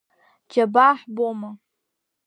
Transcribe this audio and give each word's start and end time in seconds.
Џьабаа 0.51 0.93
ҳбома? 0.99 1.49